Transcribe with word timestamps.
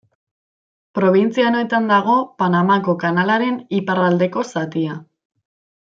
Probintzia 0.99 1.45
honetan 1.49 1.91
dago 1.91 2.15
Panamako 2.41 2.97
kanalaren 3.05 3.61
iparraldeko 3.83 4.49
zatia. 4.57 4.99